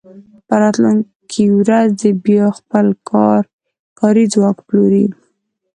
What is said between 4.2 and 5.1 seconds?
ځواک پلوري